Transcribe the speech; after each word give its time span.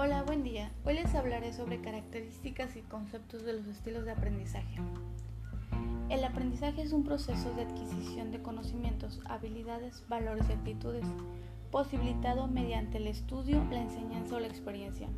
Hola, 0.00 0.22
buen 0.22 0.44
día. 0.44 0.70
Hoy 0.84 0.94
les 0.94 1.12
hablaré 1.16 1.52
sobre 1.52 1.80
características 1.80 2.76
y 2.76 2.82
conceptos 2.82 3.44
de 3.44 3.52
los 3.52 3.66
estilos 3.66 4.04
de 4.04 4.12
aprendizaje. 4.12 4.76
El 6.08 6.22
aprendizaje 6.22 6.82
es 6.82 6.92
un 6.92 7.02
proceso 7.02 7.52
de 7.54 7.62
adquisición 7.62 8.30
de 8.30 8.40
conocimientos, 8.40 9.20
habilidades, 9.24 10.04
valores 10.08 10.48
y 10.48 10.52
actitudes, 10.52 11.04
posibilitado 11.72 12.46
mediante 12.46 12.98
el 12.98 13.08
estudio, 13.08 13.60
la 13.72 13.82
enseñanza 13.82 14.36
o 14.36 14.38
la 14.38 14.46
experiencia. 14.46 15.08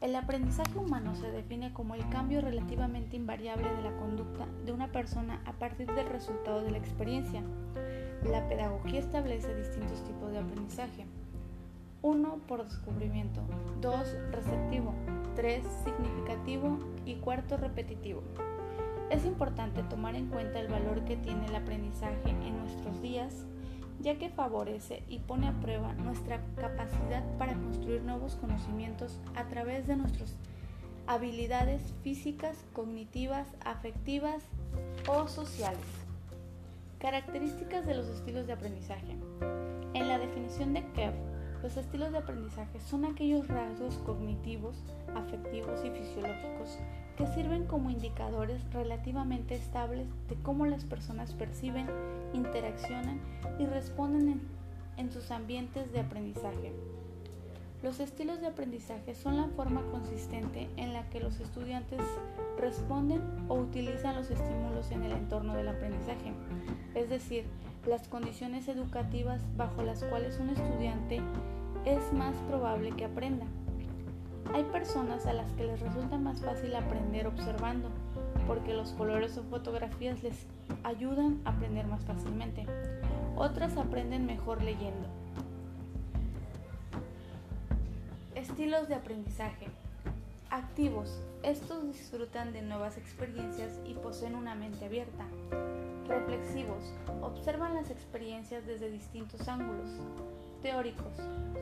El 0.00 0.16
aprendizaje 0.16 0.76
humano 0.76 1.14
se 1.14 1.30
define 1.30 1.72
como 1.72 1.94
el 1.94 2.08
cambio 2.08 2.40
relativamente 2.40 3.14
invariable 3.14 3.72
de 3.76 3.82
la 3.82 3.96
conducta 3.96 4.48
de 4.66 4.72
una 4.72 4.90
persona 4.90 5.40
a 5.46 5.52
partir 5.52 5.86
del 5.94 6.08
resultado 6.08 6.62
de 6.62 6.72
la 6.72 6.78
experiencia. 6.78 7.44
La 8.24 8.48
pedagogía 8.48 8.98
establece 8.98 9.54
distintos 9.54 10.02
tipos 10.02 10.32
de 10.32 10.38
aprendizaje 10.38 11.06
1 12.02 12.40
por 12.46 12.64
descubrimiento, 12.64 13.40
2 13.80 14.16
receptivo, 14.30 14.94
3 15.34 15.64
significativo 15.84 16.78
y 17.04 17.16
cuarto 17.16 17.56
repetitivo. 17.56 18.22
Es 19.10 19.24
importante 19.24 19.82
tomar 19.84 20.14
en 20.14 20.26
cuenta 20.26 20.60
el 20.60 20.68
valor 20.68 21.04
que 21.04 21.16
tiene 21.16 21.46
el 21.46 21.56
aprendizaje 21.56 22.30
en 22.30 22.58
nuestros 22.58 23.00
días, 23.00 23.46
ya 24.00 24.18
que 24.18 24.28
favorece 24.28 25.02
y 25.08 25.18
pone 25.20 25.48
a 25.48 25.60
prueba 25.60 25.94
nuestra 25.94 26.40
capacidad 26.56 27.24
para 27.38 27.54
construir 27.54 28.02
nuevos 28.02 28.36
conocimientos 28.36 29.18
a 29.34 29.48
través 29.48 29.86
de 29.86 29.96
nuestras 29.96 30.36
habilidades 31.06 31.94
físicas, 32.02 32.64
cognitivas, 32.74 33.48
afectivas 33.64 34.44
o 35.08 35.26
sociales. 35.26 35.80
Características 36.98 37.86
de 37.86 37.94
los 37.94 38.06
estilos 38.08 38.46
de 38.46 38.52
aprendizaje. 38.52 39.16
En 39.94 40.06
la 40.06 40.18
definición 40.18 40.74
de 40.74 40.84
Kev, 40.92 41.14
los 41.62 41.76
estilos 41.76 42.12
de 42.12 42.18
aprendizaje 42.18 42.80
son 42.80 43.04
aquellos 43.04 43.48
rasgos 43.48 43.96
cognitivos, 44.06 44.76
afectivos 45.14 45.84
y 45.84 45.90
fisiológicos 45.90 46.78
que 47.16 47.26
sirven 47.26 47.66
como 47.66 47.90
indicadores 47.90 48.62
relativamente 48.72 49.56
estables 49.56 50.06
de 50.28 50.36
cómo 50.36 50.66
las 50.66 50.84
personas 50.84 51.32
perciben, 51.32 51.88
interaccionan 52.32 53.20
y 53.58 53.66
responden 53.66 54.40
en, 54.96 55.10
sus 55.10 55.32
ambientes 55.32 55.92
de 55.92 56.00
aprendizaje. 56.00 56.72
Los 57.82 57.98
estilos 57.98 58.40
de 58.40 58.46
aprendizaje 58.46 59.16
son 59.16 59.36
la 59.36 59.48
forma 59.48 59.82
consistente 59.90 60.68
en 60.76 60.92
la 60.92 61.08
que 61.10 61.20
los 61.20 61.40
estudiantes 61.40 62.00
responden 62.56 63.20
o 63.48 63.54
utilizan 63.54 64.14
los 64.14 64.30
estímulos 64.30 64.90
en 64.92 65.02
el 65.02 65.12
entorno 65.12 65.54
del 65.56 65.68
aprendizaje, 65.68 66.32
es 66.98 67.08
decir, 67.08 67.44
las 67.86 68.08
condiciones 68.08 68.66
educativas 68.68 69.40
bajo 69.56 69.82
las 69.82 70.02
cuales 70.04 70.38
un 70.40 70.50
estudiante 70.50 71.20
es 71.84 72.12
más 72.12 72.34
probable 72.48 72.90
que 72.90 73.04
aprenda. 73.04 73.46
Hay 74.52 74.64
personas 74.64 75.26
a 75.26 75.32
las 75.32 75.52
que 75.52 75.64
les 75.64 75.80
resulta 75.80 76.18
más 76.18 76.40
fácil 76.40 76.74
aprender 76.74 77.26
observando, 77.26 77.90
porque 78.46 78.74
los 78.74 78.92
colores 78.92 79.38
o 79.38 79.44
fotografías 79.44 80.22
les 80.22 80.46
ayudan 80.82 81.40
a 81.44 81.50
aprender 81.50 81.86
más 81.86 82.04
fácilmente. 82.04 82.66
Otras 83.36 83.76
aprenden 83.76 84.26
mejor 84.26 84.62
leyendo. 84.62 85.06
Estilos 88.34 88.88
de 88.88 88.96
aprendizaje. 88.96 89.68
Activos. 90.50 91.20
Estos 91.42 91.86
disfrutan 91.86 92.52
de 92.52 92.62
nuevas 92.62 92.96
experiencias 92.96 93.78
y 93.86 93.94
poseen 93.94 94.34
una 94.34 94.54
mente 94.54 94.86
abierta. 94.86 95.24
Reflexivos. 96.28 96.92
Observan 97.22 97.74
las 97.74 97.90
experiencias 97.90 98.66
desde 98.66 98.90
distintos 98.90 99.48
ángulos. 99.48 99.88
Teóricos. 100.60 101.14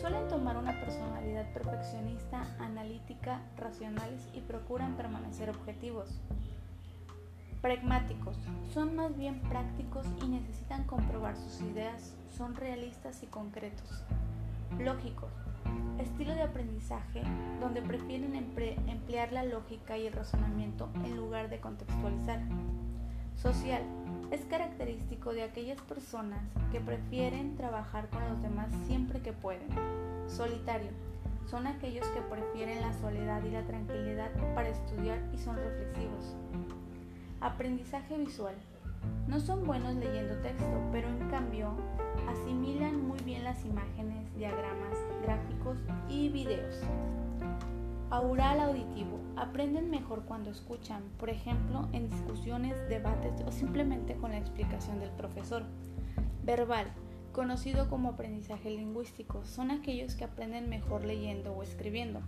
Suelen 0.00 0.28
tomar 0.28 0.56
una 0.56 0.78
personalidad 0.78 1.52
perfeccionista, 1.52 2.46
analítica, 2.60 3.40
racionales 3.56 4.28
y 4.32 4.40
procuran 4.40 4.96
permanecer 4.96 5.50
objetivos. 5.50 6.20
Pragmáticos. 7.60 8.36
Son 8.72 8.94
más 8.94 9.16
bien 9.18 9.40
prácticos 9.40 10.06
y 10.22 10.28
necesitan 10.28 10.84
comprobar 10.84 11.36
sus 11.36 11.60
ideas. 11.62 12.14
Son 12.30 12.54
realistas 12.54 13.24
y 13.24 13.26
concretos. 13.26 14.04
Lógicos. 14.78 15.32
Estilo 15.98 16.34
de 16.34 16.42
aprendizaje 16.42 17.24
donde 17.60 17.82
prefieren 17.82 18.36
emplear 18.36 19.32
la 19.32 19.42
lógica 19.42 19.98
y 19.98 20.06
el 20.06 20.12
razonamiento 20.12 20.88
en 21.04 21.16
lugar 21.16 21.50
de 21.50 21.58
contextualizar. 21.58 22.40
Social 23.34 23.82
es 24.32 24.40
característico 24.46 25.34
de 25.34 25.42
aquellas 25.42 25.78
personas 25.82 26.40
que 26.72 26.80
prefieren 26.80 27.54
trabajar 27.54 28.08
con 28.08 28.26
los 28.26 28.40
demás 28.40 28.72
siempre 28.86 29.20
que 29.20 29.34
pueden. 29.34 29.68
Solitario. 30.26 30.90
Son 31.50 31.66
aquellos 31.66 32.06
que 32.08 32.22
prefieren 32.22 32.80
la 32.80 32.94
soledad 32.94 33.44
y 33.44 33.50
la 33.50 33.62
tranquilidad 33.66 34.30
para 34.54 34.70
estudiar 34.70 35.18
y 35.34 35.36
son 35.36 35.56
reflexivos. 35.56 36.34
Aprendizaje 37.42 38.16
visual. 38.16 38.54
No 39.28 39.38
son 39.38 39.66
buenos 39.66 39.96
leyendo 39.96 40.34
texto, 40.36 40.80
pero 40.92 41.08
en 41.08 41.28
cambio 41.28 41.74
asimilan 42.26 43.06
muy 43.06 43.18
bien 43.20 43.44
las 43.44 43.62
imágenes, 43.66 44.34
diagramas, 44.34 44.96
gráficos 45.22 45.76
y 46.08 46.30
videos. 46.30 46.80
Aural 48.12 48.60
auditivo. 48.60 49.18
Aprenden 49.36 49.88
mejor 49.88 50.26
cuando 50.26 50.50
escuchan, 50.50 51.02
por 51.18 51.30
ejemplo, 51.30 51.88
en 51.94 52.10
discusiones, 52.10 52.76
debates 52.90 53.40
o 53.46 53.50
simplemente 53.50 54.16
con 54.16 54.32
la 54.32 54.36
explicación 54.36 55.00
del 55.00 55.08
profesor. 55.12 55.62
Verbal. 56.44 56.92
Conocido 57.32 57.88
como 57.88 58.10
aprendizaje 58.10 58.68
lingüístico, 58.68 59.46
son 59.46 59.70
aquellos 59.70 60.14
que 60.14 60.24
aprenden 60.24 60.68
mejor 60.68 61.06
leyendo 61.06 61.54
o 61.54 61.62
escribiendo. 61.62 62.20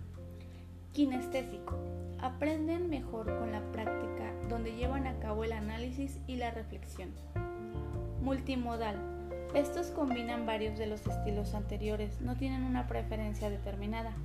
Kinestésico. 0.91 1.77
Aprenden 2.19 2.89
mejor 2.89 3.37
con 3.37 3.51
la 3.51 3.61
práctica, 3.71 4.33
donde 4.49 4.75
llevan 4.75 5.05
a 5.05 5.19
cabo 5.19 5.43
el 5.43 5.51
análisis 5.51 6.19
y 6.25 6.37
la 6.37 6.49
reflexión. 6.49 7.11
Multimodal. 8.23 8.97
Estos 9.53 9.91
combinan 9.91 10.47
varios 10.47 10.79
de 10.79 10.87
los 10.87 11.05
estilos 11.05 11.53
anteriores, 11.53 12.21
no 12.21 12.35
tienen 12.37 12.63
una 12.63 12.87
preferencia 12.87 13.51
determinada. 13.51 14.15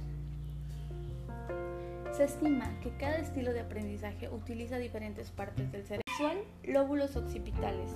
Se 2.13 2.25
estima 2.25 2.79
que 2.81 2.91
cada 2.97 3.17
estilo 3.19 3.53
de 3.53 3.61
aprendizaje 3.61 4.29
utiliza 4.29 4.79
diferentes 4.79 5.31
partes 5.31 5.71
del 5.71 5.85
cerebro. 5.85 6.03
Visual, 6.07 6.39
lóbulos 6.65 7.17
occipitales. 7.17 7.91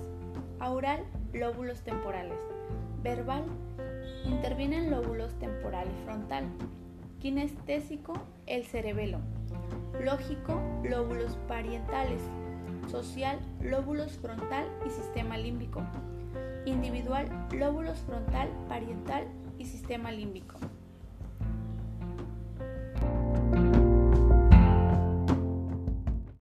Aural, 0.59 1.03
lóbulos 1.33 1.81
temporales. 1.81 2.37
Verbal, 3.03 3.43
intervienen 4.25 4.89
lóbulos 4.89 5.37
temporal 5.37 5.87
y 5.87 6.05
frontal. 6.05 6.45
Kinestésico, 7.19 8.13
el 8.45 8.65
cerebelo. 8.65 9.19
Lógico, 10.01 10.61
lóbulos 10.83 11.37
parientales. 11.47 12.21
Social, 12.87 13.39
lóbulos 13.61 14.13
frontal 14.13 14.65
y 14.85 14.89
sistema 14.89 15.37
límbico. 15.37 15.83
Individual, 16.65 17.27
lóbulos 17.51 17.99
frontal, 17.99 18.49
parietal 18.69 19.27
y 19.57 19.65
sistema 19.65 20.11
límbico. 20.11 20.57